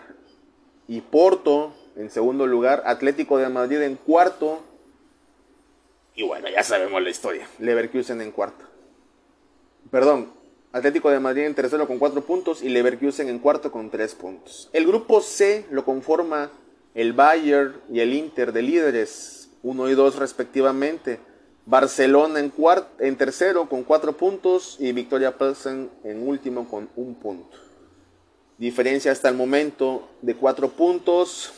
Y 0.88 1.02
Porto 1.02 1.76
en 1.98 2.10
segundo 2.10 2.48
lugar. 2.48 2.82
Atlético 2.86 3.38
de 3.38 3.50
Madrid 3.50 3.82
en 3.82 3.96
cuarto. 3.96 4.64
Y 6.16 6.24
bueno, 6.24 6.48
ya 6.50 6.64
sabemos 6.64 7.02
la 7.04 7.10
historia. 7.10 7.48
Leverkusen 7.60 8.22
en 8.22 8.32
cuarto. 8.32 8.66
Perdón, 9.92 10.32
Atlético 10.72 11.10
de 11.10 11.20
Madrid 11.20 11.44
en 11.44 11.56
tercero 11.56 11.88
con 11.88 12.00
4 12.00 12.22
puntos 12.22 12.62
y 12.62 12.70
Leverkusen 12.70 13.28
en 13.28 13.40
cuarto 13.40 13.72
con 13.72 13.90
3 13.90 14.16
puntos. 14.16 14.70
El 14.72 14.86
grupo 14.86 15.22
C 15.22 15.66
lo 15.72 15.84
conforma 15.84 16.52
el 16.94 17.14
Bayern 17.14 17.80
y 17.92 18.00
el 18.00 18.14
Inter 18.14 18.52
de 18.52 18.62
líderes 18.62 19.39
1 19.64 19.90
y 19.90 19.96
2 19.96 20.16
respectivamente. 20.16 21.20
Barcelona 21.66 22.40
en, 22.40 22.52
en 23.00 23.16
tercero 23.16 23.70
con 23.70 23.84
4 23.84 24.18
puntos 24.18 24.78
y 24.80 24.92
Victoria 24.92 25.38
Pilsen 25.38 25.90
en 26.04 26.28
último 26.28 26.68
con 26.68 26.90
1 26.96 27.20
punto. 27.20 27.58
Diferencia 28.58 29.12
hasta 29.12 29.30
el 29.30 29.36
momento 29.36 30.10
de 30.22 30.36
4 30.36 30.70
puntos. 30.70 31.54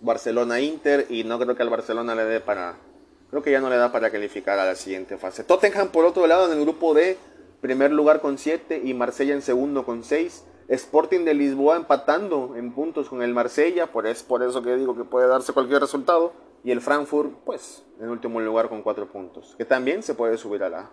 Barcelona-Inter 0.00 1.06
y 1.08 1.24
no 1.24 1.38
creo 1.38 1.56
que 1.56 1.62
al 1.62 1.70
Barcelona 1.70 2.14
le 2.14 2.24
dé 2.24 2.40
para... 2.40 2.76
Creo 3.30 3.42
que 3.42 3.50
ya 3.50 3.60
no 3.60 3.70
le 3.70 3.76
da 3.76 3.90
para 3.90 4.10
calificar 4.10 4.58
a 4.58 4.66
la 4.66 4.74
siguiente 4.74 5.16
fase. 5.16 5.44
Tottenham 5.44 5.88
por 5.88 6.04
otro 6.04 6.26
lado 6.26 6.46
en 6.52 6.58
el 6.58 6.64
grupo 6.64 6.94
D, 6.94 7.16
primer 7.60 7.90
lugar 7.90 8.20
con 8.20 8.38
7 8.38 8.82
y 8.84 8.92
Marsella 8.94 9.34
en 9.34 9.42
segundo 9.42 9.84
con 9.84 10.04
6. 10.04 10.44
Sporting 10.68 11.24
de 11.24 11.34
Lisboa 11.34 11.76
empatando 11.76 12.54
en 12.56 12.72
puntos 12.72 13.08
con 13.08 13.22
el 13.22 13.34
Marsella, 13.34 13.92
por, 13.92 14.06
es 14.06 14.22
por 14.22 14.42
eso 14.42 14.62
que 14.62 14.76
digo 14.76 14.96
que 14.96 15.04
puede 15.04 15.28
darse 15.28 15.52
cualquier 15.52 15.80
resultado. 15.80 16.32
Y 16.64 16.70
el 16.70 16.80
Frankfurt, 16.80 17.32
pues, 17.44 17.82
en 18.00 18.08
último 18.08 18.40
lugar 18.40 18.70
con 18.70 18.82
4 18.82 19.06
puntos, 19.08 19.54
que 19.58 19.66
también 19.66 20.02
se 20.02 20.14
puede 20.14 20.38
subir 20.38 20.62
a 20.62 20.70
la, 20.70 20.90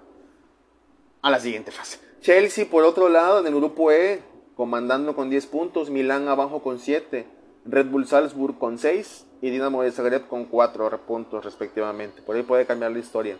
a 1.21 1.29
la 1.29 1.39
siguiente 1.39 1.71
fase. 1.71 1.99
Chelsea, 2.19 2.69
por 2.69 2.83
otro 2.83 3.07
lado, 3.07 3.39
en 3.39 3.47
el 3.47 3.55
grupo 3.55 3.89
E, 3.91 4.21
comandando 4.55 5.15
con 5.15 5.29
10 5.29 5.45
puntos, 5.47 5.89
Milán 5.89 6.27
abajo 6.27 6.61
con 6.61 6.77
7, 6.77 7.25
Red 7.65 7.87
Bull 7.87 8.05
Salzburg 8.05 8.57
con 8.59 8.77
6 8.77 9.25
y 9.41 9.49
Dinamo 9.49 9.81
de 9.81 9.91
Zagreb 9.91 10.27
con 10.27 10.45
4 10.45 10.99
puntos 11.07 11.45
respectivamente. 11.45 12.21
Por 12.21 12.35
ahí 12.35 12.43
puede 12.43 12.65
cambiar 12.65 12.91
la 12.91 12.99
historia. 12.99 13.37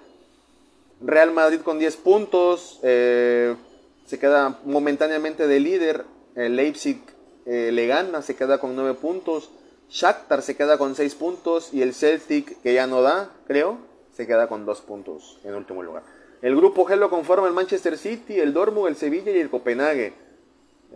Real 1.02 1.32
Madrid 1.32 1.62
con 1.62 1.80
10 1.80 1.98
puntos, 1.98 2.80
eh, 2.84 3.56
se 4.06 4.20
queda 4.20 4.60
momentáneamente 4.64 5.48
de 5.48 5.60
líder 5.60 6.06
el 6.36 6.56
Leipzig 6.56 7.02
eh, 7.46 7.72
le 7.72 7.88
gana, 7.88 8.22
se 8.22 8.36
queda 8.36 8.60
con 8.60 8.76
9 8.76 8.98
puntos. 9.00 9.52
Shakhtar 9.90 10.42
se 10.42 10.56
queda 10.56 10.78
con 10.78 10.96
6 10.96 11.16
puntos. 11.16 11.74
Y 11.74 11.82
el 11.82 11.94
Celtic, 11.94 12.62
que 12.62 12.74
ya 12.74 12.88
no 12.88 13.02
da, 13.02 13.32
creo, 13.48 13.78
se 14.14 14.28
queda 14.28 14.48
con 14.48 14.66
2 14.66 14.82
puntos 14.82 15.40
en 15.44 15.56
último 15.56 15.84
lugar. 15.84 16.04
El 16.42 16.56
grupo 16.56 16.86
G 16.86 16.96
lo 16.96 17.10
conforma 17.10 17.48
el 17.48 17.54
Manchester 17.54 17.98
City, 17.98 18.40
el 18.40 18.54
Dortmund, 18.54 18.88
el 18.88 18.96
Sevilla 18.96 19.32
y 19.32 19.38
el 19.38 19.50
Copenhague. 19.50 20.14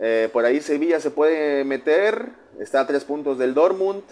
Eh, 0.00 0.28
por 0.32 0.44
ahí 0.44 0.60
Sevilla 0.60 1.00
se 1.00 1.10
puede 1.10 1.64
meter, 1.64 2.30
está 2.58 2.80
a 2.80 2.86
tres 2.86 3.04
puntos 3.04 3.38
del 3.38 3.54
Dortmund, 3.54 4.02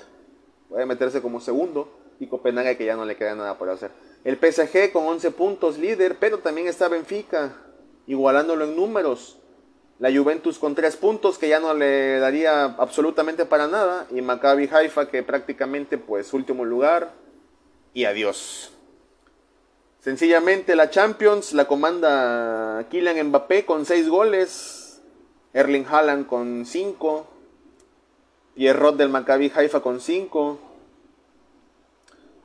puede 0.69 0.87
meterse 0.87 1.21
como 1.21 1.40
segundo, 1.40 1.88
y 2.21 2.28
Copenhague 2.28 2.76
que 2.76 2.87
ya 2.87 2.97
no 2.97 3.04
le 3.04 3.16
queda 3.16 3.35
nada 3.35 3.59
por 3.59 3.69
hacer. 3.69 3.90
El 4.23 4.37
PSG 4.37 4.93
con 4.93 5.07
11 5.07 5.33
puntos 5.33 5.76
líder, 5.76 6.16
pero 6.21 6.38
también 6.38 6.69
está 6.69 6.88
Benfica, 6.88 7.57
igualándolo 8.07 8.64
en 8.64 8.76
números. 8.76 9.38
La 10.00 10.12
Juventus 10.12 10.58
con 10.58 10.74
3 10.74 10.96
puntos, 10.96 11.38
que 11.38 11.48
ya 11.48 11.60
no 11.60 11.72
le 11.72 12.18
daría 12.18 12.64
absolutamente 12.64 13.46
para 13.46 13.68
nada. 13.68 14.06
Y 14.10 14.22
Maccabi 14.22 14.68
Haifa, 14.72 15.08
que 15.08 15.22
prácticamente 15.22 15.98
pues 15.98 16.32
último 16.32 16.64
lugar. 16.64 17.12
Y 17.92 18.04
adiós. 18.04 18.72
Sencillamente 20.00 20.76
la 20.76 20.90
Champions 20.90 21.54
la 21.54 21.66
comanda 21.66 22.86
Kylian 22.90 23.28
Mbappé 23.28 23.64
con 23.64 23.86
6 23.86 24.08
goles. 24.08 25.00
Erling 25.52 25.86
Haaland 25.88 26.26
con 26.26 26.66
5. 26.66 27.26
Pierrot 28.56 28.96
del 28.96 29.08
Maccabi 29.08 29.52
Haifa 29.54 29.80
con 29.80 30.00
5. 30.00 30.58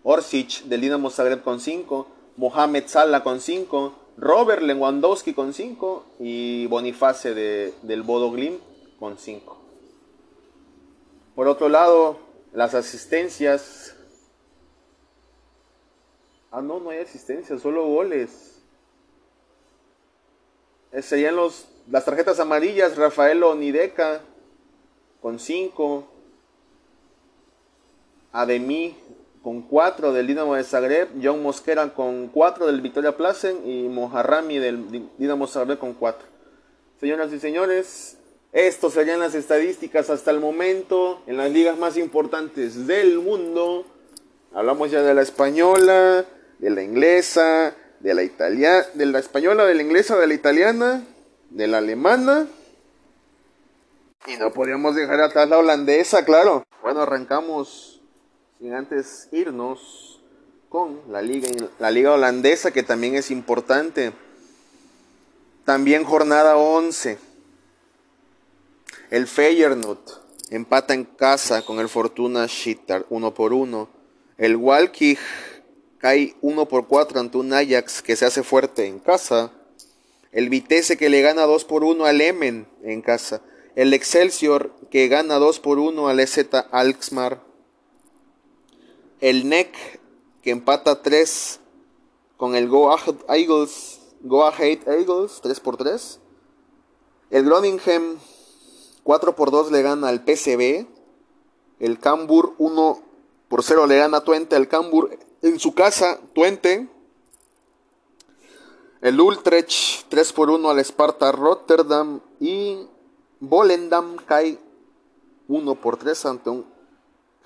Orsic 0.04 0.64
del 0.66 0.82
Dinamo 0.82 1.10
Zagreb 1.10 1.42
con 1.42 1.60
5. 1.60 2.08
Mohamed 2.38 2.84
Salah 2.86 3.24
con 3.24 3.42
5. 3.42 3.94
Robert 4.20 4.62
Lewandowski 4.62 5.34
con 5.34 5.54
5 5.54 6.06
y 6.20 6.68
Boniface 6.68 7.34
de, 7.34 7.74
del 7.84 8.04
Bodo 8.04 8.32
Glim 8.32 8.60
con 9.00 9.18
5. 9.18 9.58
Por 11.36 11.48
otro 11.48 11.70
lado, 11.70 12.20
las 12.52 12.76
asistencias. 12.76 13.96
Ah, 16.52 16.62
no, 16.62 16.82
no 16.82 16.90
hay 16.90 17.00
asistencias, 17.00 17.62
solo 17.62 17.88
goles. 17.88 18.62
Eh, 20.92 21.02
serían 21.02 21.38
los, 21.38 21.70
las 21.90 22.04
tarjetas 22.04 22.42
amarillas, 22.42 22.98
Rafael 22.98 23.42
Onideca 23.42 24.22
con 25.22 25.40
5. 25.40 26.06
Ademí 28.34 28.98
con 29.44 29.62
4 29.62 30.14
del 30.14 30.28
Dinamo 30.28 30.56
de 30.56 30.64
Zagreb, 30.64 31.10
John 31.22 31.42
Mosquera 31.42 31.94
con 31.94 32.28
4 32.28 32.68
del 32.68 32.82
Victoria 32.82 33.16
Placen 33.16 33.66
y 33.66 33.88
Mojarrami 33.88 34.60
del 34.60 35.10
Dinamo 35.18 35.48
Zagreb 35.48 35.80
con 35.80 35.94
4. 35.94 36.28
Señoras 37.00 37.32
y 37.32 37.40
señores, 37.40 38.18
estos 38.52 38.94
serían 38.94 39.20
las 39.20 39.36
estadísticas 39.36 40.10
hasta 40.10 40.32
el 40.32 40.40
momento 40.40 41.22
en 41.28 41.38
las 41.38 41.52
ligas 41.52 41.78
más 41.78 41.98
importantes 41.98 42.88
del 42.88 43.20
mundo. 43.20 43.86
Hablamos 44.54 44.92
ya 44.92 45.02
de 45.02 45.14
la 45.14 45.22
española, 45.22 46.26
de 46.58 46.70
la 46.70 46.82
inglesa, 46.82 47.76
de 48.00 48.14
la 48.14 48.24
italiana, 48.24 48.86
de 48.94 49.06
la 49.06 49.20
española, 49.20 49.66
de 49.66 49.76
la 49.76 49.82
inglesa, 49.82 50.18
de 50.18 50.28
la 50.28 50.34
italiana, 50.34 51.04
de 51.50 51.68
la 51.68 51.78
alemana. 51.78 52.48
Y 54.28 54.36
no 54.38 54.52
podríamos 54.52 54.96
dejar 54.96 55.22
atrás 55.22 55.48
la 55.48 55.60
holandesa, 55.60 56.26
claro. 56.26 56.64
Bueno, 56.82 57.02
arrancamos 57.02 57.99
sin 58.60 58.74
antes 58.74 59.30
irnos 59.32 60.20
con 60.68 61.00
la 61.10 61.22
liga, 61.22 61.48
la 61.80 61.92
liga 61.92 62.12
holandesa 62.12 62.72
que 62.72 62.84
también 62.84 63.16
es 63.16 63.32
importante. 63.32 64.12
También 65.64 66.04
jornada 66.04 66.58
11. 66.58 67.18
El 69.12 69.28
Feyenoord 69.28 70.00
empata 70.50 70.94
en 70.94 71.06
casa 71.06 71.62
con 71.62 71.80
el 71.80 71.88
Fortuna 71.88 72.50
Sittard 72.50 73.06
1 73.10 73.34
por 73.34 73.54
1. 73.54 73.88
El 74.38 74.58
Walkig 74.58 75.18
cae 75.98 76.36
1 76.42 76.68
por 76.68 76.88
4 76.88 77.20
ante 77.20 77.38
un 77.38 77.54
Ajax 77.54 78.02
que 78.02 78.18
se 78.18 78.26
hace 78.26 78.44
fuerte 78.44 78.88
en 78.88 79.00
casa. 79.00 79.54
El 80.34 80.50
Vitesse 80.50 80.98
que 80.98 81.10
le 81.10 81.22
gana 81.22 81.44
2 81.44 81.64
por 81.64 81.86
1 81.86 82.06
al 82.06 82.20
Emen 82.20 82.68
en 82.84 83.02
casa. 83.02 83.42
El 83.76 83.94
Excelsior 83.94 84.76
que 84.92 85.08
gana 85.08 85.36
2 85.36 85.62
por 85.62 85.80
1 85.80 86.10
al 86.10 86.20
EZ 86.20 86.50
Alkmaar 86.72 87.49
el 89.20 89.50
NEC 89.50 90.00
que 90.42 90.52
empata 90.52 91.02
3 91.02 91.60
con 92.38 92.56
el 92.56 92.70
Go 92.70 92.94
Ahead 92.94 93.18
Eagles, 93.28 94.00
Go 94.22 94.46
Ahead 94.46 94.88
Eagles 94.88 95.40
3 95.42 95.60
por 95.60 95.78
3. 95.78 96.20
El 97.30 97.46
Groningen 97.46 98.18
4 99.04 99.36
por 99.36 99.52
2 99.52 99.72
le 99.72 99.82
gana 99.82 100.08
al 100.08 100.24
PCB. 100.24 100.88
El 101.80 102.00
Cambur 102.00 102.56
1 102.58 103.02
por 103.48 103.64
0 103.64 103.88
le 103.88 103.98
gana 103.98 104.18
a 104.18 104.24
Twente 104.24 104.56
al 104.56 104.68
Cambur 104.68 105.18
en 105.42 105.60
su 105.60 105.74
casa, 105.74 106.20
Twente. 106.34 106.88
El 109.02 109.20
Utrecht 109.20 110.08
3 110.10 110.34
por 110.34 110.50
1 110.50 110.70
al 110.70 110.80
Sparta 110.80 111.32
Rotterdam 111.32 112.20
y 112.40 112.86
Volendam 113.40 114.18
cae 114.18 114.60
1 115.48 115.76
por 115.76 115.98
3 115.98 116.26
ante 116.26 116.50
un 116.50 116.66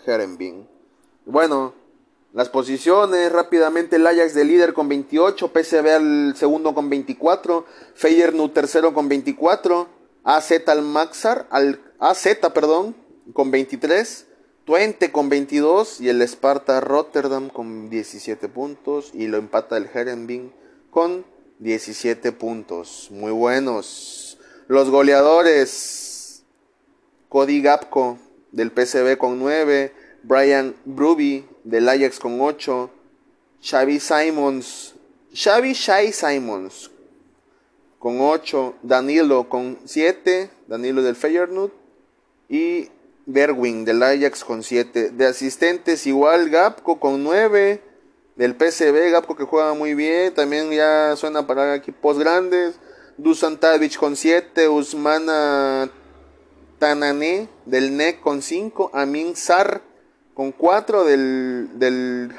Herenbing. 0.06 0.73
Bueno, 1.26 1.74
las 2.34 2.50
posiciones 2.50 3.32
rápidamente 3.32 3.96
el 3.96 4.06
Ajax 4.06 4.34
de 4.34 4.44
líder 4.44 4.74
con 4.74 4.90
28, 4.90 5.52
PSV 5.54 5.88
al 5.88 6.36
segundo 6.36 6.74
con 6.74 6.90
24, 6.90 7.66
Feyenoord 7.96 8.52
tercero 8.52 8.94
con 8.94 9.08
24, 9.08 9.88
AZ 10.24 10.52
al 10.68 10.82
Maxar, 10.82 11.48
al 11.50 11.80
AZ, 12.00 12.28
perdón, 12.54 12.96
con 13.34 13.52
23, 13.52 14.28
Twente 14.66 15.12
con 15.12 15.28
22 15.28 16.00
y 16.00 16.08
el 16.08 16.22
Sparta 16.22 16.80
Rotterdam 16.80 17.50
con 17.50 17.90
17 17.90 18.48
puntos 18.48 19.12
y 19.14 19.28
lo 19.28 19.38
empata 19.38 19.76
el 19.76 19.90
Herenbing 19.94 20.54
con 20.90 21.26
17 21.60 22.32
puntos. 22.32 23.10
Muy 23.12 23.32
buenos. 23.32 24.38
Los 24.68 24.90
goleadores 24.90 26.44
Cody 27.28 27.62
Gapco 27.62 28.18
del 28.54 28.72
PSV 28.72 29.18
con 29.18 29.38
9, 29.40 29.92
Brian 30.24 30.74
Bruby 30.86 31.46
del 31.66 31.88
Ajax 31.90 32.18
con 32.18 32.40
8, 32.40 32.90
Xavi 33.62 34.00
Simons, 34.00 34.96
Xavi 35.34 35.74
Shai 35.74 36.14
Simons 36.14 36.90
con 38.00 38.22
8, 38.22 38.76
Danilo 38.84 39.50
con 39.50 39.80
7, 39.84 40.50
Danilo 40.68 41.02
del 41.04 41.18
Feyenoord 41.18 41.72
y 42.48 42.90
Berwin 43.26 43.84
del 43.84 44.02
Ajax 44.02 44.46
con 44.46 44.64
7. 44.64 45.12
De 45.12 45.26
asistentes 45.26 46.08
igual 46.08 46.50
Gapco 46.50 47.00
con 47.00 47.22
9, 47.24 47.82
del 48.38 48.56
PSV 48.56 49.12
Gapco 49.12 49.36
que 49.36 49.44
juega 49.44 49.74
muy 49.74 49.94
bien, 49.94 50.34
también 50.34 50.72
ya 50.72 51.16
suena 51.18 51.46
para 51.46 51.76
equipos 51.76 52.18
grandes. 52.18 52.80
Dusan 53.18 53.60
Tadic 53.60 53.98
con 53.98 54.16
7, 54.16 54.70
Usmana 54.70 55.90
Tanane 56.80 57.48
del 57.66 57.96
NEC 57.96 58.22
con 58.22 58.42
5, 58.42 58.92
Amin 58.94 59.36
Sar 59.36 59.93
con 60.34 60.52
4 60.52 61.06
del, 61.06 61.70
del 61.80 62.36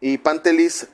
y 0.00 0.18
Pantelis 0.18 0.88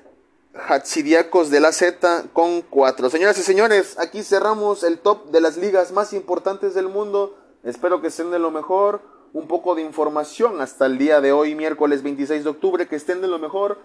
Hatsidiakos 0.54 1.50
de 1.50 1.60
la 1.60 1.72
Z 1.72 2.24
con 2.32 2.62
4. 2.62 3.10
Señoras 3.10 3.38
y 3.38 3.42
señores, 3.42 3.98
aquí 3.98 4.22
cerramos 4.22 4.82
el 4.82 4.98
top 4.98 5.30
de 5.30 5.40
las 5.40 5.56
ligas 5.56 5.92
más 5.92 6.12
importantes 6.12 6.74
del 6.74 6.88
mundo. 6.88 7.36
Espero 7.62 8.00
que 8.00 8.08
estén 8.08 8.30
de 8.30 8.38
lo 8.38 8.50
mejor. 8.50 9.00
Un 9.32 9.46
poco 9.46 9.76
de 9.76 9.82
información 9.82 10.60
hasta 10.60 10.86
el 10.86 10.98
día 10.98 11.20
de 11.20 11.30
hoy, 11.30 11.54
miércoles 11.54 12.02
26 12.02 12.42
de 12.42 12.50
octubre. 12.50 12.88
Que 12.88 12.96
estén 12.96 13.20
de 13.20 13.28
lo 13.28 13.38
mejor. 13.38 13.78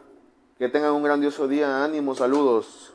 Que 0.58 0.70
tengan 0.70 0.94
un 0.94 1.04
grandioso 1.04 1.48
día. 1.48 1.84
Ánimo, 1.84 2.16
saludos. 2.16 2.94